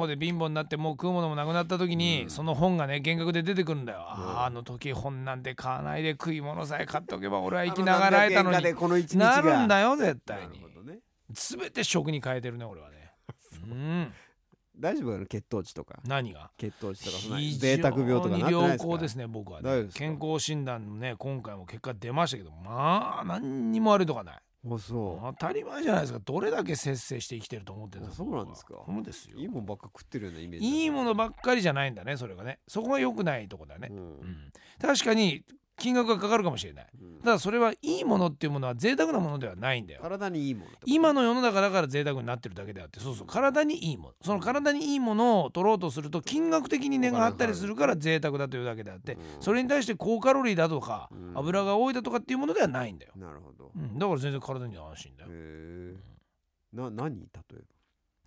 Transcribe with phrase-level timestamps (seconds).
[0.00, 2.30] 後で貧乏になってもう食うものもなくなった時に、うん。
[2.30, 8.56] その本がね幻覚で出てくるんだよ、あの時本なんて買わないで食い物さえ買っておけば俺は生きながらえたのに。
[9.16, 10.60] ながるんだよ絶対に。
[10.86, 11.00] ね
[11.30, 13.12] 全て食に変えてるね俺はね。
[13.70, 13.74] う。
[13.74, 14.12] ん。
[14.78, 15.26] 大丈夫なの？
[15.26, 16.00] 血糖値とか。
[16.06, 16.50] 何が？
[16.56, 19.88] 血糖値とかそん贅沢病とかな良好ですね僕はね。
[19.94, 25.34] 健康診断のね今回も結果出ましたけどまあ何にも悪いとかないあそう。
[25.38, 26.18] 当たり前じゃないですか。
[26.18, 28.74] どれだけ節制して生きてると思ってるんですかあそうなんですか。
[28.86, 29.38] そうですよ。
[29.38, 32.60] いいもんばっか食ってるようなイメージだいいものばっかりじゃないんだねそれがね。
[32.68, 33.96] そこが良くないとこだね、うん。
[33.96, 34.52] うん。
[34.80, 35.44] 確かに
[35.80, 36.86] 金額がかかるかもしれない。
[37.00, 37.20] うん。
[37.20, 40.00] ただそれはいいものっていうものは贅沢なものではないんだよ。
[40.02, 44.14] 体にいいもの今の世の中だから贅沢になってるだけであってそうそう体にいいもの。
[44.22, 49.20] その体にいいものを取ろうとすると金額的に値が張ったりするから贅沢だというだけであってうん。
[49.40, 51.32] それに対して高カロリーだとかうん。
[51.38, 53.72] 油が多いだとかっていうものではないんだよ、なるほど。
[53.74, 55.30] うん、だから全然体には安心だよ。
[55.30, 56.10] へえ
[56.72, 57.62] な何例え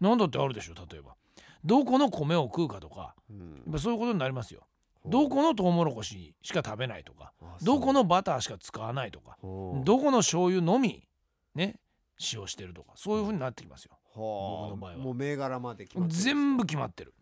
[0.02, 1.16] なんだってあるでしょ例えば。
[1.64, 3.40] どこの米を食うかとかばうん。
[3.40, 4.68] やっぱそういうことになりますよ
[5.06, 11.08] どこのトウモロコシしか食べないとかどこのバターしか使わないとかどこの醤油のみ
[11.56, 11.80] ね
[12.18, 13.92] 使用してるとかそういうふうになってきますよ。
[14.16, 14.98] はあ僕の場合は。
[14.98, 17.14] もう銘柄まで決まってる全部決まってる。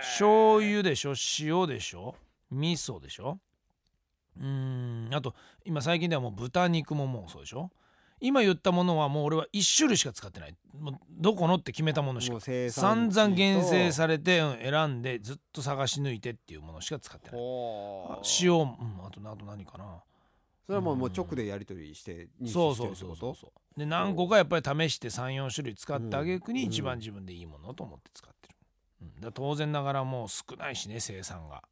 [0.00, 2.14] 醤油でしょ塩でしょ
[2.50, 3.40] 味噌でしょ。
[4.36, 5.34] うーんあと
[5.64, 7.70] 今最近ではもう豚肉ももうそうでしょ
[8.20, 10.56] 今言ったものはもう俺は1種類しか使ってない。
[10.78, 12.40] もうどこのって決めたものしか。
[12.40, 17.40] 散産々厳選されれて、うん選んでずっと探し抜いてっていうものしか使ってない。
[17.40, 18.66] あ塩、うん、
[19.06, 20.02] あとあと何かな。
[20.66, 23.20] それはもうもう直でやり取りして認そう識してそうるってこと？
[23.20, 26.68] そうそうそうで何個かやっぱり試して34種類使ってあげくにうん。
[26.68, 28.56] 一番自分でいいものと思って使ってる、
[29.02, 31.62] うん、だ当然ながらもう少ないしね生産が。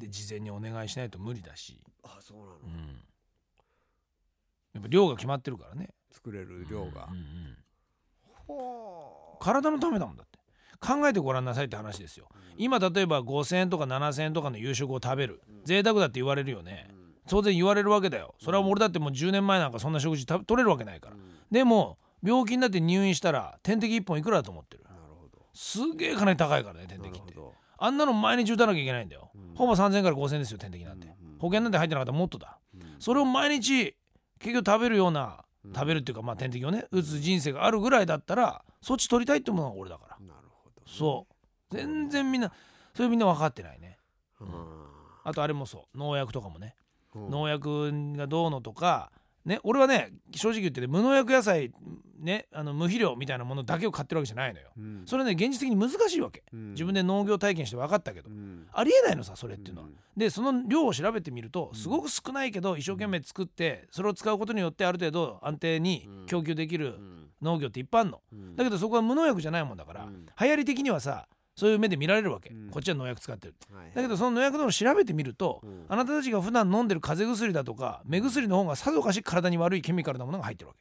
[0.00, 2.52] で事前にお願いしないと無理だし、あそうなの。
[2.52, 3.02] うん、
[4.78, 5.88] やっぱ量が決まってるからね。
[6.12, 7.08] 作れる量が。
[7.10, 7.56] うんうんうん。
[8.46, 10.38] ほ体のためだもんだって。
[10.80, 12.28] 考えてごらんなさいって話ですよ。
[12.56, 15.42] 今例えば5,000円とか7,000円とかの夕食を食べる。
[15.64, 16.88] 贅沢だって言われるよね。
[17.28, 18.34] 当然言われるわけだよ。
[18.40, 21.16] それは俺だってもう10年前なんかそんな食事食べ取れるわけないから。
[21.50, 24.84] でも病気になって入院したら点滴1本いくらだと思ってる？
[24.84, 25.44] なるほど。
[25.52, 27.34] すげえ金高いからね点滴って。
[27.80, 29.54] あんなの毎日打たなきゃいけないんだよ、うん。
[29.54, 31.38] ほぼ3000円から5000円ですよ点滴なんて、うんうん。
[31.38, 32.58] 保険なんて入ってなかったらもっとだ。
[32.74, 32.80] うん。
[32.98, 33.94] それを毎日
[34.38, 35.72] 結局食べるようなうん。
[35.72, 40.26] 食べるっていうかまあ点滴をね打つ人生があるぐらいだったらそっち取りたいってものが俺だから。
[40.26, 41.26] なるほどそ
[41.70, 41.76] う。
[41.76, 42.52] 全然みんな
[42.94, 43.98] それみんな分かってないね。
[44.40, 44.48] うん。
[45.24, 45.98] あとあれもそう。
[45.98, 46.74] 農薬とかもね。
[47.14, 47.30] うん。
[47.30, 49.10] 農薬がどうのとか。
[49.44, 51.72] ね俺はね正直言ってね無農薬野菜
[52.18, 54.68] ねあの無肥料みたいなものだけを買ってるわけじゃないのよ。
[54.76, 55.02] うん。
[55.06, 56.42] それね現実的に難しいわけ。
[56.52, 56.70] うん。
[56.70, 58.28] 自分で農業体験して分かったけど。
[58.28, 58.66] うん。
[58.72, 59.88] ありえないのさそれっていうのは。
[59.88, 59.94] うん。
[60.16, 67.28] でその量を調べてみるとすごく少ないけど一生懸命作ってそれを使うことによってある程度安定に供給できるうん。
[67.40, 68.20] 農業っていっぱいあるの。
[68.32, 68.56] うん。
[68.56, 70.26] だけどそこは無農薬じゃないもんだからうん。
[70.40, 72.50] 流行り的にはさそういう目で見られるわけ。
[72.50, 72.70] うん。
[72.70, 75.84] こっちは農薬使ってるはいだけどその農薬のを調べてみるとうん。
[75.88, 80.80] あなたたちが普段飲んでる風邪薬だとか目薬の方がさぞかし体に悪いケミカルなものが入ってるわけ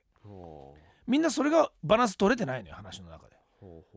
[1.08, 3.38] みんなそれがバランス取れてないのよ話の中で。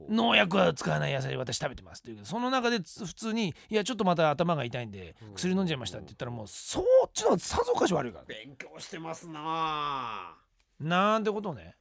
[0.09, 5.35] 農薬は使わない野菜私食べてますっていうけどその中でつ普通にいやちょっとまた頭が痛いんでうん。
[5.35, 8.25] 薬飲んじゃいましたって言ったらもうそっちのさぞかし悪いから。
[8.25, 10.37] ね勉強してますなあ。
[10.81, 11.77] なんてことをね。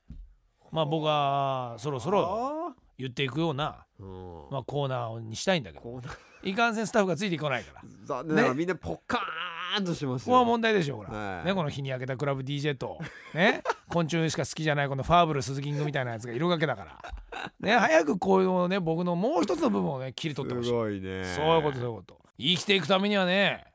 [0.72, 3.86] まあ僕はそろそろあ言っていくような、
[4.52, 6.02] まあ、コーナーにしたいんだけど。
[6.44, 7.82] いかんせんスタッフがついてこないから。
[7.82, 9.24] こ残念らみんなポッカーン
[9.84, 10.34] としてますよ。
[10.34, 11.46] こは問題でしょほら、はい。
[11.46, 13.00] ね、この日に焼けたクラブ DJ と。
[13.34, 13.62] ね。
[13.90, 17.50] 昆虫しか好きじゃないこのファーブル鈴キングみたいなやつがいるわけだから。
[17.60, 20.70] ね早くこういうのをね僕のもう一つの部分をね切り取ってほしい。
[20.70, 21.24] すごいね。
[21.24, 22.20] そういうことそういうこと。
[22.38, 23.69] 生きていくためにはね何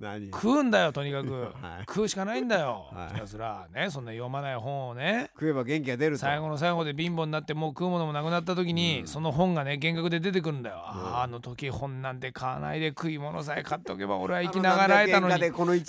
[0.00, 1.84] 食うんだよとにかく、 はい。
[1.86, 3.14] 食うしかないんだよ、はい。
[3.14, 5.30] ひたすらねそんな読まない本をね。
[5.34, 6.20] 食えば元気が出ると。
[6.22, 9.06] 最後の最後で貧乏になってもう食うものもなくなった時に、うん。
[9.06, 15.32] その本がね幻覚で出てくるんだよ、あああの時本なんて買わないで食い物さえ買っておけば俺は生きながらえたのに。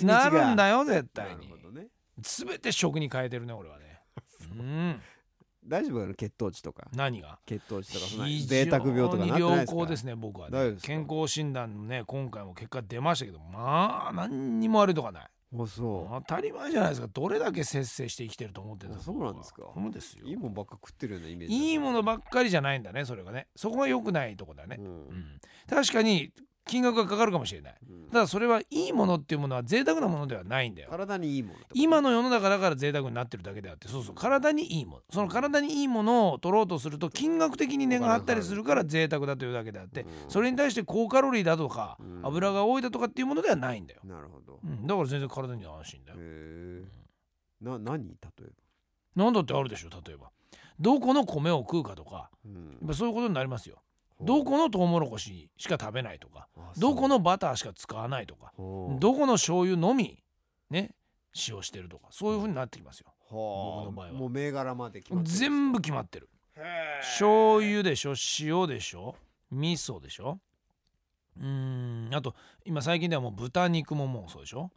[0.03, 1.47] なるんだよ絶対に。
[1.73, 1.87] ね。
[2.19, 4.01] 全て食に変えてるね俺はね。
[4.57, 5.01] うん
[5.67, 6.87] 大丈夫血糖値とか。
[6.95, 7.39] 何が？
[7.45, 25.39] 血糖値とかそんな非贅沢病とか良好ですね僕はね健康診断のね今回も結果出ましたけどまあ何にも悪いとかない当たり前じゃないですかどれだけ節制して生きてると思ってるんですあそうなんですかそうですよういいもんばっか食ってるようなイメージいいものばっかりじゃないんだねそれがねそこが良くないとこだね、うんうん
[25.69, 26.31] 確かに
[26.65, 27.75] 金額がかかるかもしれない。
[27.89, 28.09] うん。
[28.09, 30.89] ただそれはいいものっていうものは贅沢なものではないんだよ。
[30.89, 34.15] 体にいいもの今の世の中だから贅沢になってるだけであってそうそう。
[34.15, 35.01] 体にいいもの。
[35.11, 40.07] その体にいいものを取ろうとすると金額的に値が張ったりするから贅沢だというだけであってうん。
[40.29, 42.19] それに対して高カロリーだとかうん。
[42.23, 44.59] 油が多いだとかっていうものではないんだよ、なるほど。
[44.63, 46.17] うん、だから全然体には安心だよ。
[46.19, 46.85] へえ
[47.61, 48.49] な何例え
[49.15, 50.31] なんだってあるでしょ例えば。
[50.79, 52.53] どこの米を食うかとかばうん。
[52.53, 53.77] やっぱそういうことになりますよ
[54.25, 56.47] どこのトウモロコシしか食べないとか
[56.77, 60.23] どこのバターしか使わないとかどどこの醤油のみ
[60.69, 60.91] ね
[61.33, 63.07] 使用してるとかそういう風になってきますよ。
[63.29, 64.13] 僕の場合は。
[64.13, 66.29] もう銘柄まで決まってる全部決まってる。
[67.01, 69.15] 醤油でしょ塩でしょ
[69.51, 70.39] 味噌でしょ。
[71.37, 72.35] うーんあと
[72.65, 74.71] 今最近ではもう豚肉ももうそうでしょ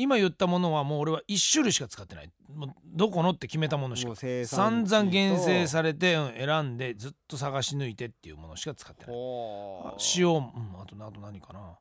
[0.00, 2.30] 今言ったものはもう俺は1種類しか使ってない。
[2.54, 4.14] もうどこのって決めたものしか。
[4.14, 9.14] 散々厳選とされて、うん選んでずっと探し抜いてっていうものしか使ってない。
[10.16, 10.42] 塩、うん、
[10.80, 11.76] あとあと何かな。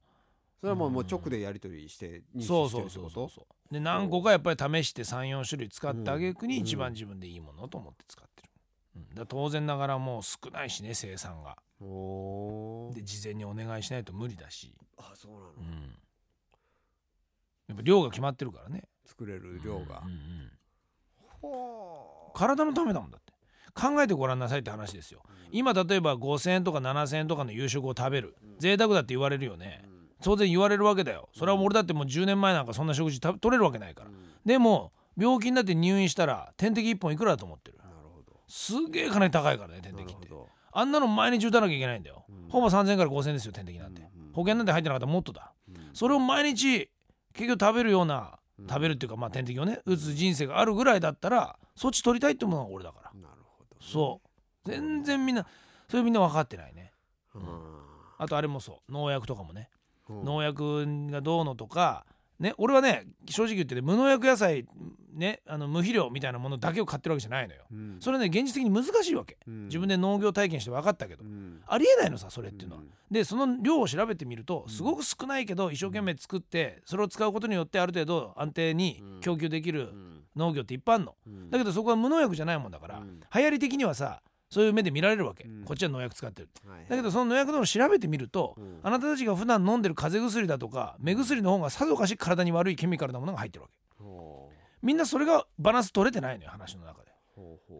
[0.59, 3.13] それはもうもう直でやり取りして認そうそう識してるってこと？
[3.13, 6.63] そうそうそうで何個かやっぱり試して34種類使ってあげくにうん。
[6.63, 8.49] 一番自分でいいものと思って使ってる、
[8.95, 11.55] うん、だ当然ながらもう少ないしね生産が。
[11.79, 15.45] で事前にお願いしないと無理だし、あそうなの。
[15.45, 15.93] うん、
[17.77, 18.83] ぱ量が決まってるからね。
[19.05, 19.79] 作れる量が。
[19.79, 20.51] うんうんうん。
[21.41, 22.37] ほう。
[22.37, 23.33] 体のためだもんだって。
[23.73, 25.21] 考えてごらんなさいって話ですよ。
[25.51, 28.35] 今例えば5,000円とか7,000円とかの夕食を食べる。
[28.59, 29.83] 贅沢だって言われるよね。
[30.23, 31.29] 当然言われるわけだよ。
[31.35, 34.09] それは俺だってもう10年前なんかそんな食事食べ取れるわけないから。
[34.45, 37.77] でも病気になって入院したら点滴1本いくらだと思ってる？
[37.77, 38.39] なるほど。
[38.47, 40.27] すげえ金高いからね点滴って。
[40.71, 42.49] あんなの毎日打たなきゃいけないんだよ、うん。
[42.49, 44.33] ほぼ3000円から5000円ですよ点滴なんて、うんうん。
[44.33, 45.53] 保険なんて入ってなかったらもっとだ。
[45.69, 45.75] うん。
[45.93, 46.89] それを毎日
[47.37, 48.67] 結局食べるようなうん。
[48.67, 53.11] 食べるっていうかまあ点滴をね打つ人生があるぐらいだったらそっち取りたいって思うのが俺だから。
[53.21, 54.21] なるほどそ
[54.65, 54.69] う。
[54.69, 55.45] 全然みんな
[55.89, 56.91] それみんな分かってないね。
[57.35, 57.41] うん。
[58.17, 58.91] あとあれもそう。
[58.91, 59.69] 農薬とかもね。
[60.09, 60.25] うん。
[60.25, 62.05] 農薬がどうのとか。
[62.39, 64.65] ね俺はね正直言ってね無農薬野菜
[65.17, 67.63] ねあの無肥料みたいなものだけを買ってるわけじゃないのよ。
[67.71, 67.97] うん。
[67.99, 69.37] それね現実的に難しいわけ。
[69.47, 69.65] うん。
[69.65, 71.23] 自分で農業体験して分かったけど。
[71.23, 71.61] うん。
[71.65, 72.81] ありえないのさそれっていうのは。
[72.81, 72.89] うん。
[73.11, 80.23] でその量を調べてみるとすごく少ないけど一生懸命作ってそれを使うことによってある程度安定に供給できるうん。
[80.35, 81.15] 農業っていっぱいあるの。
[81.25, 81.49] うん。
[81.49, 83.19] だけどそこは無農薬じゃないもんだからうん。
[83.33, 85.43] 流行り的にはさそういう目で見られるわけ。
[85.43, 85.63] うん。
[85.65, 86.89] こっちは農薬使ってるはいはい。
[86.89, 88.79] だけどその農薬のを調べてみるとうん。
[88.83, 94.03] あなたたちが普段飲んでる風邪薬だとか目薬の方がさぞかし体に悪いケミカルなものが入ってるわけ。
[94.03, 94.46] ほ
[94.81, 97.07] みんなそれがバランス取れてないのよ話の中で。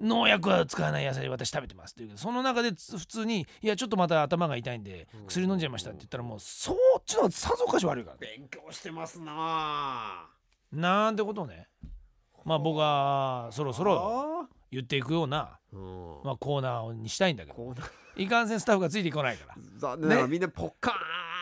[0.02, 5.26] 農薬は使わない野菜私食べてますっていうけどその中でつ普通にいやちょっとまた頭が痛いんでうん。
[5.26, 10.26] 薬飲んじゃいましたって言ったらもうそっちの方がさぞかし悪いから勉強してますなあ。
[10.72, 11.68] なんてことをね。
[12.46, 14.48] まあ僕はそろそろあ？
[14.70, 15.60] 言っていくような、
[16.24, 17.74] まあ、コーナーにしたいんだけど。
[18.18, 19.56] いかんせんスタッフがついてこないから。
[19.56, 20.94] こ残念らみんなポッカ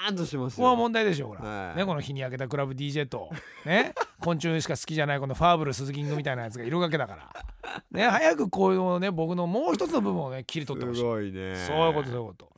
[0.07, 0.63] ーンとしてますよ。
[0.63, 1.73] こは問題でしょほら、は。
[1.73, 3.29] いね、この日に焼けたクラブ DJ と
[3.65, 3.93] ね？
[4.19, 7.45] 昆虫しか好きじゃないこのファーブル鈴木ングみたいなやつがいるわけだから。
[7.91, 10.99] ね早くこういうね僕のもう一つの部分をね切り取ってほしい。
[10.99, 11.55] すごいね。
[11.67, 12.49] そういうことそういうこと